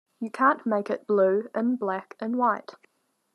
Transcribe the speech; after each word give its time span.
You 0.19 0.31
can't 0.31 0.65
make 0.65 0.89
it 0.89 1.05
blue 1.05 1.47
in 1.53 1.75
black 1.75 2.15
and 2.19 2.35
white. 2.35 2.73